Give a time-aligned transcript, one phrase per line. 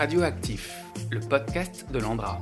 [0.00, 2.40] Radioactif, le podcast de l'Andra.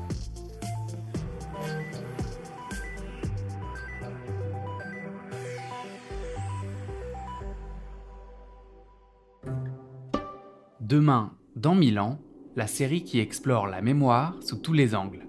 [10.79, 12.21] Demain, dans mille ans,
[12.55, 15.27] la série qui explore la mémoire sous tous les angles.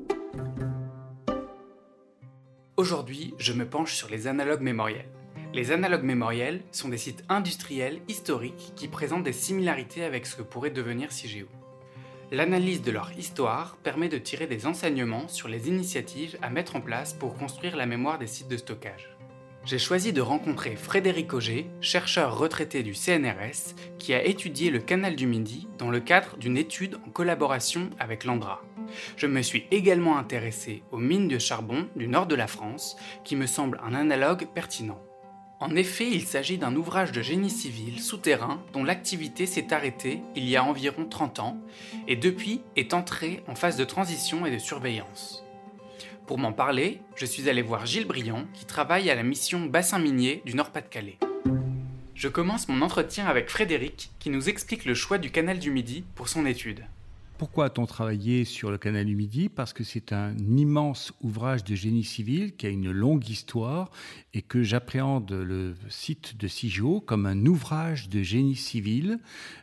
[2.77, 5.09] Aujourd'hui, je me penche sur les analogues mémoriels.
[5.55, 10.43] Les analogues mémoriels sont des sites industriels historiques qui présentent des similarités avec ce que
[10.43, 11.47] pourrait devenir CIGEO.
[12.31, 16.81] L'analyse de leur histoire permet de tirer des enseignements sur les initiatives à mettre en
[16.81, 19.09] place pour construire la mémoire des sites de stockage.
[19.65, 25.15] J'ai choisi de rencontrer Frédéric Auger, chercheur retraité du CNRS, qui a étudié le canal
[25.15, 28.61] du Midi dans le cadre d'une étude en collaboration avec l'Andra.
[29.17, 33.35] Je me suis également intéressé aux mines de charbon du nord de la France, qui
[33.35, 35.01] me semble un analogue pertinent.
[35.61, 40.47] En effet, il s'agit d'un ouvrage de génie civil souterrain dont l'activité s'est arrêtée il
[40.47, 41.57] y a environ 30 ans
[42.07, 45.43] et depuis est entrée en phase de transition et de surveillance.
[46.27, 49.99] Pour m'en parler, je suis allé voir Gilles Briand qui travaille à la mission Bassin
[49.99, 51.17] minier du Nord-Pas-de-Calais.
[52.15, 56.05] Je commence mon entretien avec Frédéric qui nous explique le choix du canal du Midi
[56.15, 56.85] pour son étude.
[57.39, 61.73] Pourquoi a-t-on travaillé sur le canal du Midi Parce que c'est un immense ouvrage de
[61.73, 63.91] génie civil qui a une longue histoire
[64.33, 69.19] et que j'appréhende le site de Sigeau comme un ouvrage de génie civil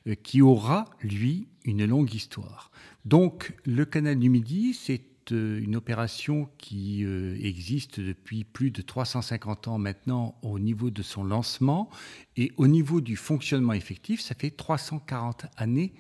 [0.06, 2.70] euh, qui aura, lui, une longue histoire.
[3.04, 8.80] Donc le canal du Midi, c'est euh, une opération qui euh, existe depuis plus de
[8.80, 11.90] 350 ans maintenant au niveau de son lancement
[12.38, 15.92] et au niveau du fonctionnement effectif, ça fait 340 années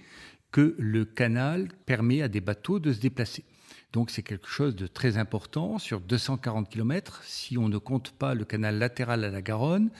[0.56, 3.44] que le canal permet à des bateaux de se déplacer.
[3.92, 8.32] Donc c'est quelque chose de très important sur 240 km si on ne compte pas
[8.32, 9.90] le canal latéral à la Garonne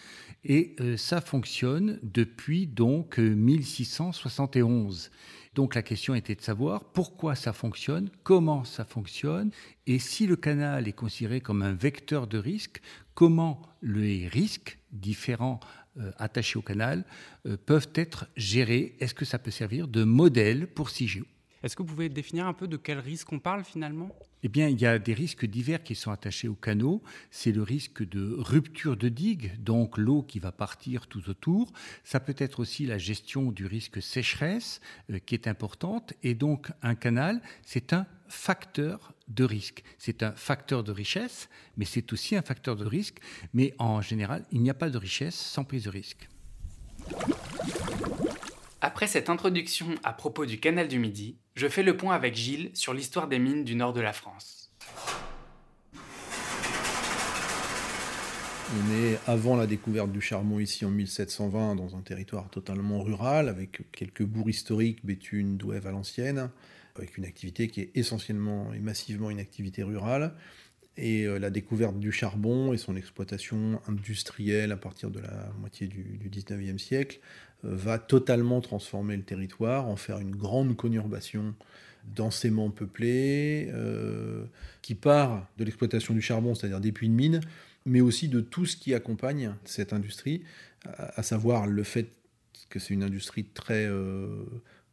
[0.45, 5.11] et euh, ça fonctionne depuis donc 1671.
[5.55, 9.50] Donc la question était de savoir pourquoi ça fonctionne, comment ça fonctionne
[9.87, 12.81] et si le canal est considéré comme un vecteur de risque,
[13.12, 15.85] comment les risques différents euh,
[16.19, 17.05] attachés au canal
[17.47, 18.97] euh, peuvent être gérés.
[19.01, 21.25] Est-ce que ça peut servir de modèle pour CIGEO
[21.66, 24.09] Est-ce que vous pouvez définir un peu de quel risque on parle finalement?
[24.44, 27.03] Eh bien, il y a des risques divers qui sont attachés au canaux.
[27.32, 31.72] C'est le risque de rupture de digue, donc l'eau qui va partir tout autour.
[32.04, 36.12] Ça peut être aussi la gestion du risque sécheresse euh, qui est importante.
[36.22, 39.83] Et donc, un canal, c'est un facteur de risque.
[39.98, 43.19] C'est un facteur de richesse, mais c'est aussi un facteur de risque.
[43.54, 46.28] Mais en général, il n'y a pas de richesse sans prise de risque.
[48.82, 52.70] Après cette introduction à propos du canal du Midi, je fais le point avec Gilles
[52.75, 54.70] sur l'histoire des mines du nord de la France.
[58.75, 63.48] On est avant la découverte du charbon ici en 1720 dans un territoire totalement rural
[63.48, 66.50] avec quelques bourgs historiques, Béthune, Douai, Valenciennes
[66.97, 70.34] avec une activité qui est essentiellement et massivement une activité rurale.
[70.98, 75.88] Et euh, la découverte du charbon et son exploitation industrielle à partir de la moitié
[75.88, 77.20] du, 19e siècle
[77.62, 81.55] va totalement transformer le territoire, en faire une grande conurbation
[82.15, 84.44] densément peuplée, euh,
[84.83, 87.41] qui part de l'exploitation du charbon, c'est-à-dire des puits de mine,
[87.84, 90.43] mais aussi de tout ce qui accompagne cette industrie,
[90.84, 92.09] à, savoir le fait
[92.69, 93.89] que c'est une industrie très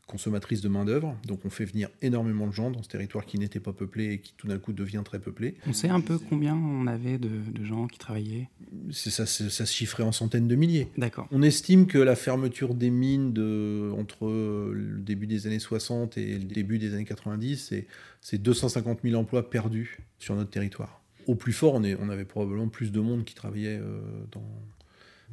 [0.07, 1.17] consommatrice de main-d'œuvre.
[1.25, 4.19] Donc on fait venir énormément de gens dans ce territoire qui n'était pas peuplé et
[4.19, 5.55] qui tout d'un coup devient très peuplé.
[5.67, 7.29] On sait un peu combien on avait de,
[7.63, 8.49] gens qui travaillaient
[8.91, 10.89] ça, ça, se chiffrait en centaines de milliers.
[10.97, 11.27] D'accord.
[11.31, 16.37] On estime que la fermeture des mines de, entre le début des années 60 et
[16.37, 17.73] le début des années 90,
[18.21, 21.01] c'est 250 000 emplois perdus sur notre territoire.
[21.25, 24.43] Au plus fort, on, est, on avait probablement plus de monde qui travaillait euh, dans,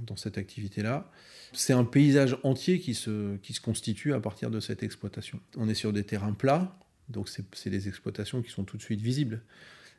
[0.07, 1.11] dans cette activité-là.
[1.53, 5.41] C'est un paysage entier qui se, qui se constitue à partir de cette exploitation.
[5.57, 6.79] On est sur des terrains plats,
[7.09, 9.43] donc c'est des exploitations qui sont tout de suite visibles.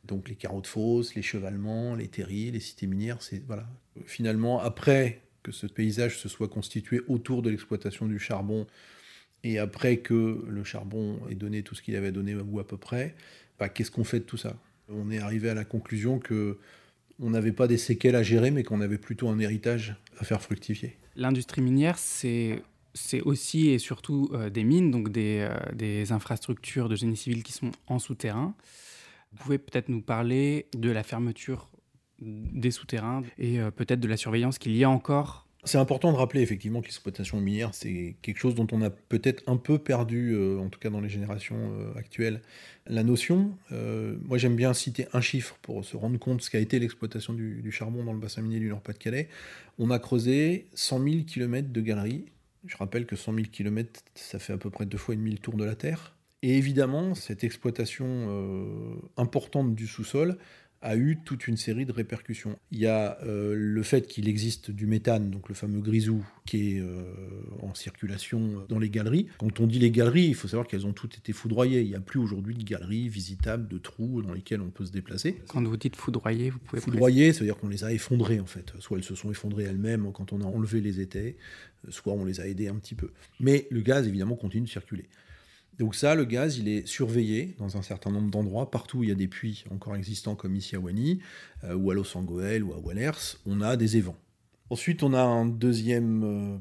[0.05, 3.67] Donc les carreaux de fosse, les chevalements, les terriers, les cités minières, c'est voilà.
[4.05, 8.65] Finalement, après que ce paysage se soit constitué autour de l'exploitation du charbon,
[9.43, 12.77] et après que le charbon ait donné tout ce qu'il avait donné ou à peu
[12.77, 13.15] près,
[13.59, 14.55] bah, qu'est-ce qu'on fait de tout ça?
[14.89, 16.59] On est arrivé à la conclusion que
[17.21, 20.41] on n'avait pas des séquelles à gérer, mais qu'on avait plutôt un héritage à faire
[20.41, 20.97] fructifier.
[21.15, 22.61] L'industrie minière, c'est
[23.23, 27.53] aussi et surtout euh, des mines, donc des, euh, des, infrastructures de génie civil qui
[27.53, 28.55] sont en souterrain.
[29.31, 31.69] Vous pouvez peut-être nous parler de la fermeture
[32.19, 36.17] des souterrains et euh, peut-être de la surveillance qu'il y a encore c'est important de
[36.17, 40.33] rappeler effectivement que l'exploitation minière, c'est quelque chose dont on a peut-être un peu perdu,
[40.33, 42.41] euh, en tout cas dans les générations euh, actuelles,
[42.87, 43.55] la notion.
[43.71, 46.79] Euh, moi j'aime bien citer un chiffre pour se rendre compte de ce qu'a été
[46.79, 49.29] l'exploitation du, charbon dans le bassin minier du Nord-Pas-de-Calais.
[49.77, 52.25] On a creusé 100 000 km de galeries.
[52.65, 55.31] Je rappelle que 100 000 km, ça fait à peu près deux fois et demi
[55.31, 56.15] le tour de la Terre.
[56.41, 60.37] Et évidemment, cette exploitation importante du sous-sol
[60.81, 62.57] a eu toute une série de répercussions.
[62.71, 66.75] Il y a euh, le fait qu'il existe du méthane, donc le fameux grisou, qui
[66.75, 67.03] est euh,
[67.61, 69.27] en circulation dans les galeries.
[69.37, 71.81] Quand on dit les galeries, il faut savoir qu'elles ont toutes été foudroyées.
[71.81, 74.91] Il n'y a plus aujourd'hui de galeries visitables, de trous dans lesquels on peut se
[74.91, 75.37] déplacer.
[75.47, 76.81] Quand vous dites foudroyer, vous pouvez...
[76.81, 78.73] Foudroyer, ça veut dire qu'on les a effondrées en fait.
[78.79, 81.37] Soit elles se sont effondrées elles-mêmes quand on a enlevé les étais,
[81.89, 83.11] soit on les a aidées un petit peu.
[83.39, 85.05] Mais le gaz, évidemment, continue de circuler.
[85.79, 88.69] Donc ça, le gaz, il est surveillé dans un certain nombre d'endroits.
[88.69, 91.19] Partout où il y a des puits encore existants, comme ici à Wany,
[91.63, 94.17] euh, ou à Los Angeles, ou à Wallers, on a des évents.
[94.69, 96.57] Ensuite, on a un deuxième euh,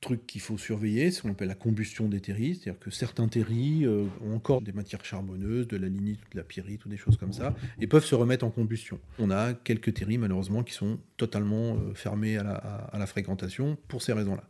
[0.00, 2.56] truc qu'il faut surveiller, ce qu'on appelle la combustion des terris.
[2.56, 6.44] C'est-à-dire que certains terris euh, ont encore des matières charbonneuses, de la lignite, de la
[6.44, 8.98] pyrite, ou des choses comme ça, et peuvent se remettre en combustion.
[9.18, 14.44] On a quelques terris, malheureusement, qui sont totalement fermés à la fréquentation pour ces raisons-là.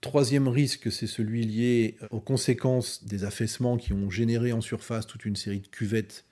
[0.00, 5.26] Troisième risque, c'est celui lié aux conséquences des affaissements qui ont généré en surface toute
[5.26, 6.24] une série de cuvettes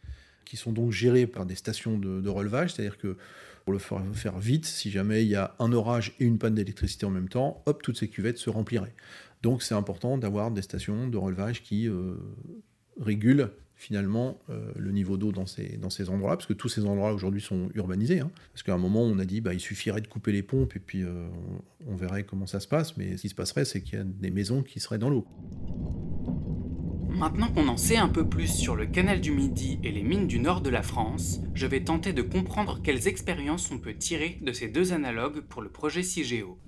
[0.46, 3.18] qui sont donc gérées par des stations de, relevage, c'est-à-dire que
[3.66, 7.04] pour le faire vite, si jamais il y a un orage et une panne d'électricité
[7.04, 8.94] en même temps, hop, toutes ces cuvettes se rempliraient.
[9.42, 12.14] Donc c'est important d'avoir des stations de relevage qui euh,
[13.00, 16.84] régulent finalement euh, le niveau d'eau dans ces, dans ces endroits-là, parce que tous ces
[16.84, 18.18] endroits-là aujourd'hui sont urbanisés.
[18.18, 18.30] Hein.
[18.52, 20.80] parce qu'à un moment, on a dit bah, il suffirait de couper les pompes et
[20.80, 21.28] puis euh,
[21.86, 24.04] on, verrait comment ça se passe, mais ce qui se passerait, c'est qu'il y a
[24.04, 25.26] des maisons qui seraient dans l'eau.
[27.08, 30.26] Maintenant qu'on en sait un peu plus sur le canal du Midi et les mines
[30.26, 34.38] du nord de la France, je vais tenter de comprendre quelles expériences on peut tirer
[34.42, 36.58] de ces deux analogues pour le projet CIGEO.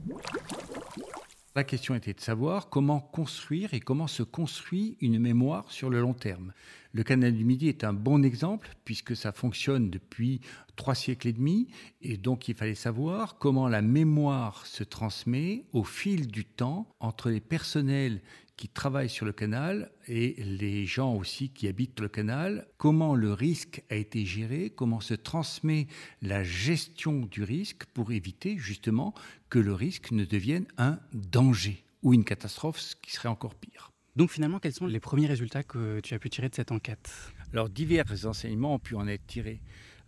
[1.56, 6.00] La question était de savoir comment construire et comment se construit une mémoire sur le
[6.00, 6.52] long terme.
[6.92, 10.40] Le canal du Midi est un bon exemple puisque ça fonctionne depuis
[10.74, 11.68] trois siècles et demi
[12.02, 17.30] et donc il fallait savoir comment la mémoire se transmet au fil du temps entre
[17.30, 18.20] les personnels
[18.56, 23.32] qui travaillent sur le canal et les gens aussi qui habitent le canal, comment le
[23.32, 25.86] risque a été géré, comment se transmet
[26.22, 29.14] la gestion du risque pour éviter justement
[29.48, 33.89] que le risque ne devienne un danger ou une catastrophe, ce qui serait encore pire.
[34.16, 37.10] Donc finalement, quels sont les premiers résultats que tu as pu tirer de cette enquête?
[37.52, 39.60] Alors divers enseignements ont pu en être tirés.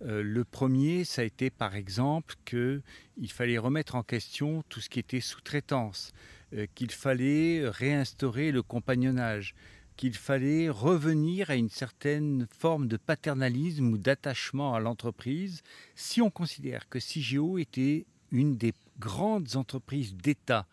[0.02, 2.82] Euh, le premier, ça a été par exemple qu'il
[3.28, 6.12] fallait remettre en question tout ce qui était sous-traitance.
[6.54, 9.54] Euh, qu'il fallait réinstaurer le compagnonnage,
[9.96, 15.62] qu'il fallait revenir à une certaine forme de paternalisme ou d'attachement à l'entreprise
[15.94, 20.66] si on considère que CIGEO était une des grandes entreprises d'État,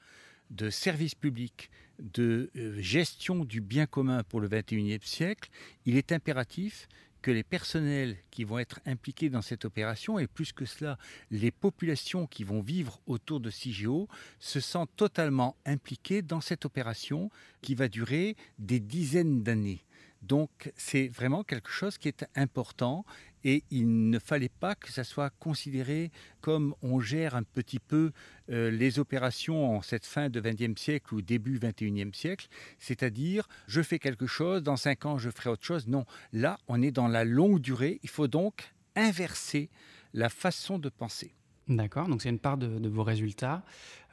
[0.50, 5.50] de services publics, de euh, gestion du bien commun pour le XXIe siècle,
[5.86, 6.88] il est impératif
[7.22, 10.98] que les personnels qui vont être impliqués dans cette opération, et plus que cela,
[11.32, 14.08] les populations qui vont vivre autour de CIGEO,
[14.40, 17.30] se sentent totalement impliqués dans cette opération
[17.62, 19.84] qui va durer des dizaines d'années.
[20.22, 23.06] Donc c'est vraiment quelque chose qui est important
[23.44, 26.12] et il ne fallait pas que ça soit considéré
[26.42, 28.12] comme on gère un petit peu
[28.50, 32.48] euh, les opérations en cette fin de XXe siècle ou début XXIe siècle,
[32.80, 35.88] c'est-à-dire je fais quelque chose, dans cinq ans je ferai autre chose.
[35.88, 39.70] Non, là on est dans la longue durée, il faut donc inverser
[40.14, 41.34] la façon de penser.
[41.70, 43.62] D'accord, donc c'est une part de, vos résultats.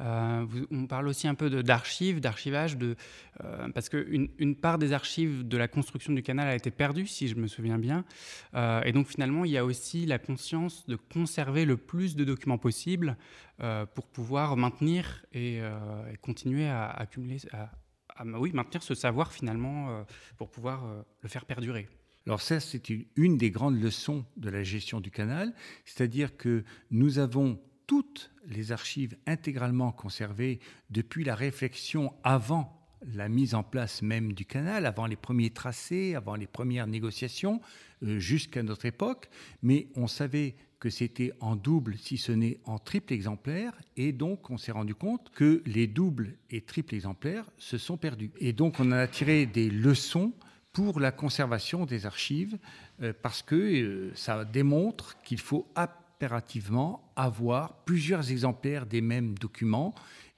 [0.03, 5.49] Euh, on parle aussi un peu d'archives, d'archivage, euh, parce qu'une une part des archives
[5.49, 8.05] de la construction du canal a été perdue, si je me souviens bien.
[8.55, 12.25] Euh, et donc finalement, il y a aussi la conscience de conserver le plus de
[12.25, 13.17] documents possible
[13.95, 15.63] pour pouvoir maintenir et,
[16.21, 17.39] continuer à accumuler,
[18.39, 20.05] oui, maintenir ce savoir finalement
[20.37, 20.85] pour pouvoir
[21.23, 21.89] le faire perdurer.
[22.27, 25.55] Alors ça, c'est une des grandes leçons de la gestion du canal,
[25.85, 30.59] c'est-à-dire que nous avons toutes les archives intégralement conservées
[30.91, 32.73] depuis la réflexion avant
[33.15, 37.61] la mise en place même du canal, avant les premiers tracés, avant les premières négociations,
[38.03, 39.29] euh, jusqu'à notre époque,
[39.63, 44.51] mais on savait que c'était en double, si ce n'est en triple exemplaire, et donc
[44.51, 48.33] on s'est rendu compte que les doubles et triples exemplaires se sont perdus.
[48.39, 50.33] Et donc on a tiré des leçons
[50.77, 52.59] pour la conservation des archives,
[53.01, 59.95] euh, parce que euh, ça démontre qu'il faut impérativement avoir plusieurs exemplaires des mêmes documents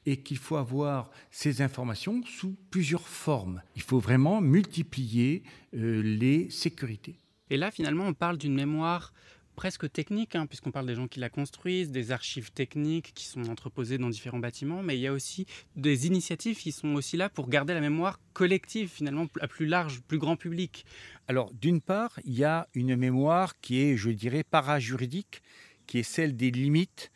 [0.07, 3.63] et qu'il faut avoir ces informations sous plusieurs formes.
[3.75, 5.43] Il faut vraiment multiplier
[5.75, 7.19] euh, les sécurités.
[7.51, 9.13] Et là, finalement, on parle d'une mémoire
[9.59, 13.49] presque technique, hein, puisqu'on parle des gens qui la construisent, des archives techniques qui sont
[13.49, 17.29] entreposées dans différents bâtiments, mais il y a aussi des initiatives qui sont aussi là
[17.29, 20.87] pour garder la mémoire collective, finalement, à plus large, plus grand public.
[21.27, 25.43] Alors, d'une part, il y a une mémoire qui est, je dirais, para-juridique,
[25.89, 27.11] qui est celle des limites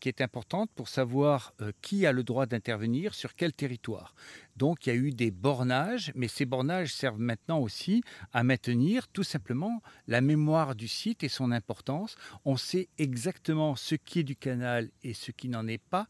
[0.00, 4.14] qui est importante pour savoir euh, qui a le droit d'intervenir sur quel territoire.
[4.56, 8.02] Donc il y a eu des bornages, mais ces bornages servent maintenant aussi
[8.32, 12.16] à maintenir tout simplement la mémoire du site et son importance.
[12.44, 16.06] On sait exactement ce qui est du canal et ce qui n'en est pas.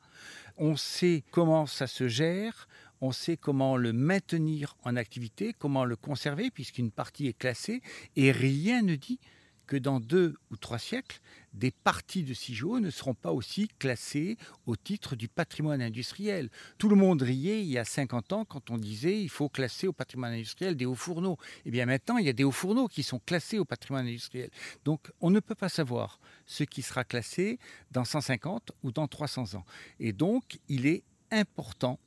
[0.57, 2.69] On sait comment ça se gère,
[3.01, 7.83] on sait comment le maintenir en activité, comment le conserver, puisqu'une partie est classée,
[8.17, 9.19] et rien ne dit
[9.67, 11.21] que dans deux ou trois siècles,
[11.53, 16.51] des parties de Cigeaux ne seront pas aussi classées au titre du patrimoine industriel.
[16.79, 19.87] Tout le monde riait il y a 50 ans quand on disait il faut classer
[19.87, 21.39] au patrimoine industriel des hauts fourneaux.
[21.65, 24.51] Eh bien maintenant, il y a des hauts fourneaux qui sont classés au patrimoine industriel.
[24.85, 27.59] Donc on ne peut pas savoir ce qui sera classé
[27.91, 29.65] dans 150 ou dans 300 ans.
[30.01, 31.99] Et donc il est important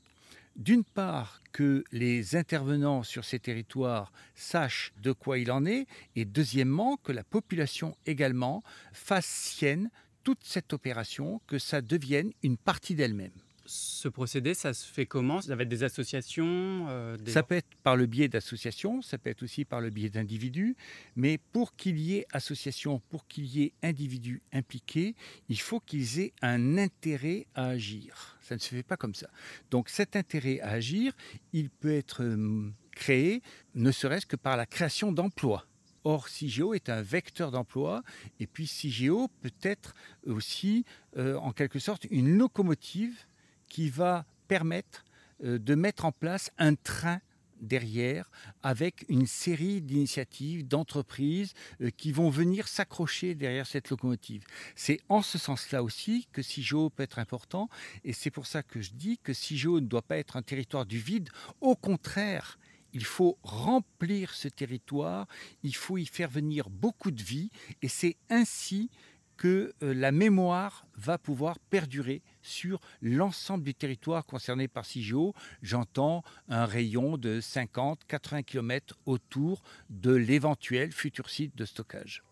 [0.57, 6.25] d'une part, que les intervenants sur ces territoires sachent de quoi il en est, et
[6.25, 9.89] deuxièmement, que la population également fasse sienne
[10.23, 13.31] toute cette opération, que ça devienne une partie d'elle-même
[13.67, 15.41] ce procédé, ça se fait comment?
[15.41, 19.29] Ça va être des associations euh, Ça peut être par le biais d'associations, ça peut
[19.29, 20.75] être aussi par le biais d'individus,
[21.15, 25.15] mais pour qu'il y ait association, pour qu'il y ait individus impliqués,
[25.50, 28.38] il faut qu'ils aient un intérêt à agir.
[28.41, 29.29] Ça ne se fait pas comme ça.
[29.69, 31.13] Donc cet intérêt à agir,
[31.53, 33.41] il peut être hum, créé
[33.75, 35.67] ne serait-ce que par la création d'emplois.
[36.03, 38.01] Or, CIGEO est un vecteur d'emploi,
[38.39, 39.93] et puis CIGEO peut être
[40.25, 40.86] aussi,
[41.17, 43.26] euh, en quelque sorte, une locomotive
[43.67, 45.05] qui va permettre
[45.43, 47.19] euh, de mettre en place un train
[47.62, 48.29] derrière
[48.63, 54.43] avec une série d'initiatives, d'entreprises euh, qui vont venir s'accrocher derrière cette locomotive.
[54.75, 57.69] C'est en ce sens-là aussi que CIGEO peut être important
[58.03, 60.86] et c'est pour ça que je dis que CIGEO ne doit pas être un territoire
[60.86, 61.29] du vide.
[61.62, 62.57] Au contraire,
[62.93, 65.27] il faut remplir ce territoire,
[65.62, 68.89] il faut y faire venir beaucoup de vie et c'est ainsi
[69.38, 75.34] que euh, la mémoire va pouvoir perdurer sur l'ensemble du territoire concerné par CIGEO.
[75.62, 82.24] J'entends un rayon de 50-80 km autour de l'éventuel futur site de stockage.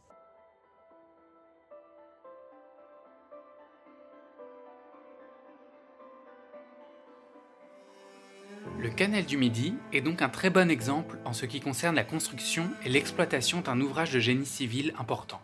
[8.80, 12.04] Le canal du Midi est donc un très bon exemple en ce qui concerne la
[12.04, 15.42] construction et l'exploitation d'un ouvrage de génie civil important.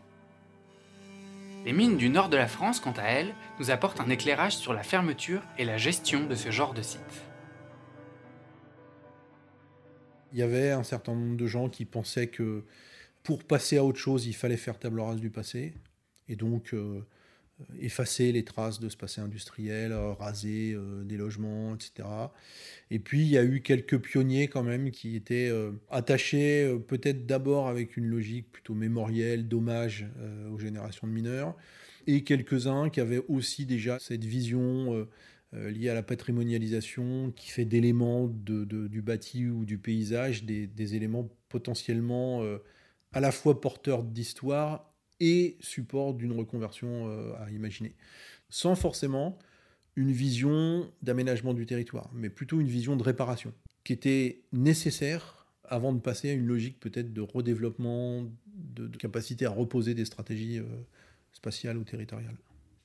[1.63, 4.73] Les mines du nord de la France, quant à elles, nous apportent un éclairage sur
[4.73, 7.01] la fermeture et la gestion de ce genre de site.
[10.33, 12.63] Il y avait un certain nombre de gens qui pensaient que
[13.21, 15.75] pour passer à autre chose, il fallait faire table rase du passé.
[16.27, 17.05] Et donc, euh,
[17.79, 22.07] effacer les traces de ce passé industriel, euh, raser euh, des logements, etc.
[22.89, 25.51] Et puis il y a eu quelques pionniers quand même qui étaient
[25.89, 30.05] attachés peut-être d'abord avec une logique plutôt mémorielle, d'hommage
[30.51, 31.55] aux générations de mineurs,
[32.05, 35.07] et quelques-uns qui avaient aussi déjà cette vision
[35.53, 42.43] liée à la patrimonialisation qui fait d'éléments du bâti ou du paysage des éléments potentiellement
[43.13, 44.90] à la fois porteurs d'histoire
[45.21, 47.93] et support d'une reconversion euh, à imaginer.
[48.49, 49.37] Sans forcément
[49.95, 55.93] une vision d'aménagement du territoire, mais plutôt une vision de réparation, qui était nécessaire avant
[55.93, 60.65] de passer à une logique peut-être de redéveloppement, de, capacité à reposer des stratégies euh,
[61.33, 62.35] spatiales ou territoriales.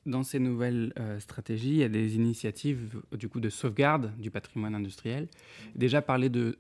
[0.05, 4.31] Dans ces nouvelles euh, stratégies, il y a des initiatives du coup de sauvegarde du
[4.31, 5.27] patrimoine industriel.
[5.75, 6.59] Déjà parler de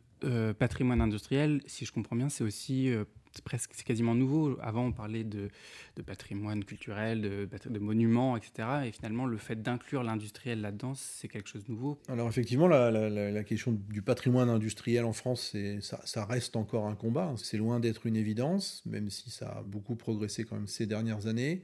[0.58, 2.90] patrimoine industriel, si je comprends bien, c'est aussi
[3.42, 4.58] presque, c'est quasiment nouveau.
[4.60, 5.48] Avant, on parlait de,
[6.06, 8.68] patrimoine culturel, de, monuments, etc.
[8.86, 11.98] Et finalement, le fait d'inclure l'industriel là-dedans, c'est quelque chose de nouveau.
[12.08, 17.34] Alors effectivement, la, question du patrimoine industriel en France, ça, ça, reste encore un combat.
[17.36, 21.26] C'est loin d'être une évidence, même si ça a beaucoup progressé quand même ces dernières
[21.26, 21.62] années.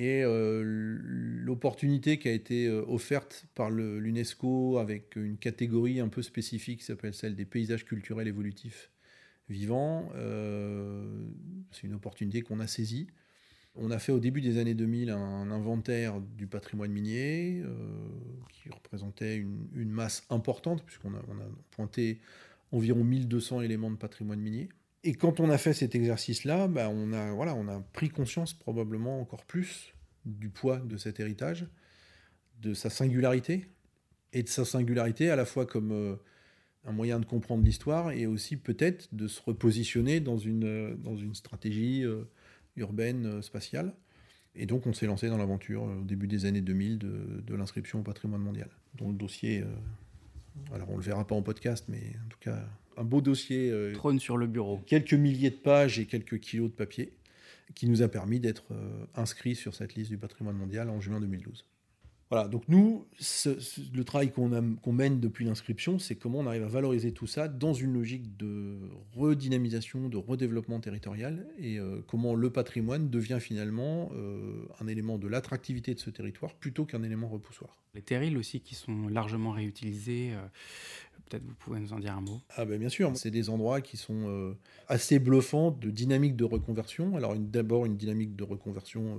[0.00, 6.22] Et euh, l'opportunité qui a été euh, offerte par l'UNESCO avec une catégorie un peu
[6.22, 8.90] spécifique qui s'appelle celle des paysages culturels évolutifs
[9.50, 10.10] vivant.
[10.14, 11.26] Euh,
[11.72, 13.08] c'est une opportunité qu'on a saisie.
[13.76, 17.68] On a fait au début des années 2000 un inventaire du patrimoine minier euh,
[18.48, 22.20] qui représentait une, masse importante, puisqu'on a, a pointé
[22.72, 24.68] environ 1200 éléments de patrimoine minier.
[25.02, 28.52] Et quand on a fait cet exercice-là, bah on, a, voilà, on a pris conscience
[28.52, 29.94] probablement encore plus
[30.26, 31.66] du poids de cet héritage,
[32.60, 33.66] de sa singularité,
[34.32, 36.16] et de sa singularité à la fois comme euh,
[36.84, 41.16] un moyen de comprendre l'histoire et aussi peut-être de se repositionner dans une, euh, dans
[41.16, 42.24] une stratégie euh,
[42.76, 43.94] urbaine euh, spatiale.
[44.54, 48.00] Et donc on s'est lancé dans l'aventure au début des années 2000 de, de l'inscription
[48.00, 49.62] au patrimoine mondial, dont le dossier,
[50.74, 52.60] alors on le verra pas en podcast, mais en tout cas
[52.96, 53.72] un beau dossier.
[53.94, 54.80] Trône sur le bureau.
[54.86, 57.12] Quelques milliers de pages et quelques kilos de papier
[57.76, 58.64] qui nous a permis d'être
[59.14, 61.64] inscrits sur cette liste du patrimoine mondial en juin 2012.
[62.30, 63.04] Voilà, donc nous,
[63.92, 67.74] le travail qu'on mène depuis l'inscription, c'est comment on arrive à valoriser tout ça dans
[67.74, 68.78] une logique de
[69.16, 75.26] redynamisation, de redéveloppement territorial, et euh, comment le patrimoine devient finalement euh, un élément de
[75.26, 77.82] l'attractivité de ce territoire plutôt qu'un élément repoussoir.
[77.94, 80.46] Les terrils aussi qui sont largement réutilisés, euh,
[81.28, 83.80] peut-être vous pouvez nous en dire un mot Ah ben bien sûr, c'est des endroits
[83.80, 84.54] qui sont
[84.86, 87.16] assez bluffants de dynamique de reconversion.
[87.16, 89.18] Alors d'abord une dynamique de reconversion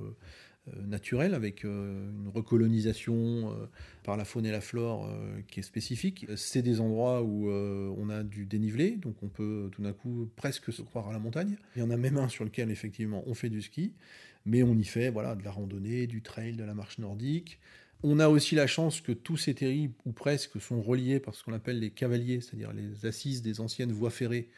[0.76, 3.66] euh, naturel, avec euh, une recolonisation euh,
[4.04, 5.10] par la faune et la flore
[5.48, 6.26] qui est spécifique.
[6.36, 10.74] C'est des endroits où on a du dénivelé, donc on peut tout d'un coup presque
[10.74, 11.56] se croire à la montagne.
[11.76, 13.94] Il y en a même un sur lequel effectivement on fait du ski,
[14.46, 17.60] mais on y fait voilà, de la randonnée, du trail, de la marche nordique.
[18.04, 21.44] On a aussi la chance que tous ces terrils, ou presque, sont reliés par ce
[21.44, 24.50] qu'on appelle les cavaliers, c'est-à-dire les assises des anciennes voies ferrées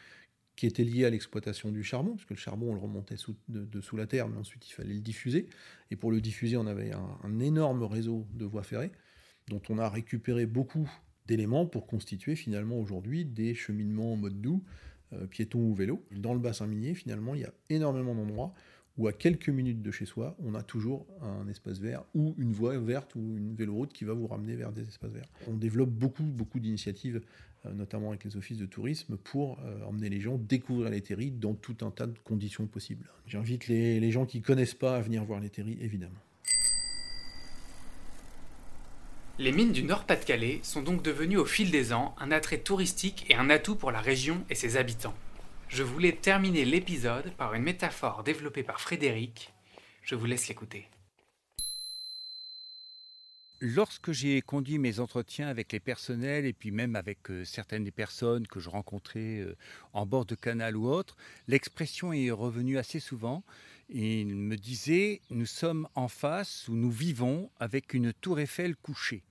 [0.55, 3.15] qui était lié à l'exploitation du charbon, parce que le charbon, on le remontait
[3.50, 5.48] de, sous la terre, mais ensuite il fallait le diffuser.
[5.89, 8.91] Et pour le diffuser, on avait un, énorme réseau de voies ferrées,
[9.48, 10.89] dont on a récupéré beaucoup
[11.25, 14.63] d'éléments pour constituer finalement aujourd'hui des cheminements en mode doux,
[15.13, 16.05] euh, piétons ou vélo.
[16.12, 18.53] Dans le bassin minier, finalement, il y a énormément d'endroits
[18.97, 22.51] où à quelques minutes de chez soi, on a toujours un espace vert ou une
[22.51, 25.29] voie verte ou une véloroute qui va vous ramener vers des espaces verts.
[25.47, 27.21] On développe beaucoup, beaucoup d'initiatives
[27.65, 31.31] euh, notamment avec les offices de tourisme, pour euh, emmener les gens découvrir les terris
[31.31, 33.09] dans tout un tas de conditions possibles.
[33.25, 36.12] J'invite les, gens qui ne connaissent pas à venir voir les terris, évidemment.
[39.39, 43.35] Les mines du Nord-Pas-de-Calais sont donc devenues au fil des ans un attrait touristique et
[43.35, 45.15] un atout pour la région et ses habitants.
[45.70, 49.53] Je voulais terminer l'épisode par une métaphore développée par Frédéric.
[50.03, 50.88] Je vous laisse l'écouter.
[53.65, 57.91] Lorsque j'ai conduit mes entretiens avec les personnels et puis même avec euh, certaines des
[57.91, 59.55] personnes que je rencontrais euh,
[59.93, 61.15] en bord de canal ou autre,
[61.48, 63.41] l'expression est revenue assez souvent.
[63.88, 69.24] Il me disait Nous sommes en face ou nous vivons avec une tour Eiffel couchée.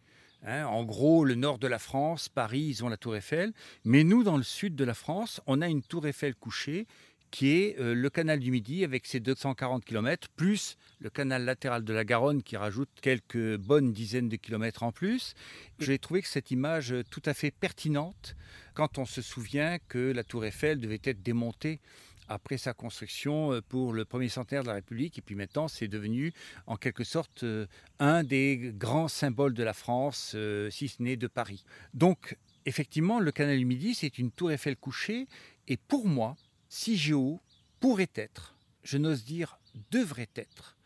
[0.44, 3.52] Hein, en gros, le nord de la France, Paris, ils ont la tour Eiffel.
[3.84, 6.86] Mais nous, dans le sud de la France, on a une tour Eiffel couchée
[7.30, 11.82] qui est euh, le canal du Midi avec ses 240 km, plus le canal latéral
[11.82, 15.34] de la Garonne qui rajoute quelques bonnes dizaines de kilomètres en plus.
[15.78, 18.36] J'ai trouvé que cette image tout à fait pertinente
[18.74, 21.80] quand on se souvient que la tour Eiffel devait être démontée
[22.28, 25.18] après sa construction euh, pour le premier centenaire de la République.
[25.18, 26.32] Et puis maintenant, c'est devenu
[26.66, 27.66] en quelque sorte euh,
[27.98, 30.36] un des grands symboles de la France,
[30.70, 31.64] si ce n'est de Paris.
[31.94, 35.26] Donc, effectivement, le canal du Midi, c'est une tour Eiffel couchée.
[35.68, 36.36] Et pour moi,
[36.68, 37.40] CIGEO
[37.80, 39.58] pourrait être, je n'ose dire
[39.90, 40.76] devrait être,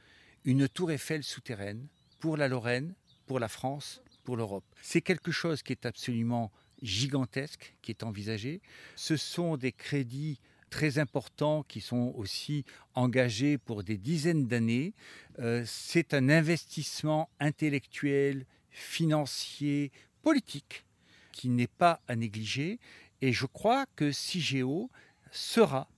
[0.45, 1.89] une tour Eiffel souterraine
[2.21, 2.95] pour la Lorraine,
[3.27, 4.65] pour la France, pour l'Europe.
[4.83, 6.51] C'est quelque chose qui est absolument
[6.83, 8.61] gigantesque, qui est envisagé.
[8.95, 14.95] Ce sont des crédits très importants qui sont aussi engagés pour des dizaines d'années.
[15.39, 20.85] Euh, c'est un investissement intellectuel, financier, politique
[21.33, 22.79] qui n'est pas à négliger.
[23.23, 24.91] Et je crois que CIGEO
[25.31, 25.89] sera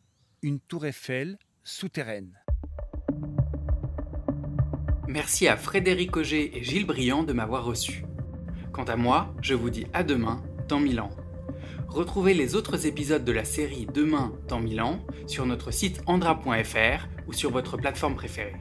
[0.42, 2.38] une tour Eiffel souterraine.
[5.06, 8.04] Merci à Frédéric Auger et Gilles Briand de m'avoir reçu.
[8.72, 11.10] Quant à moi, je vous dis à demain dans Milan.
[11.88, 17.32] Retrouvez les autres épisodes de la série Demain dans Milan sur notre site andra.fr ou
[17.32, 18.56] sur votre plateforme préférée.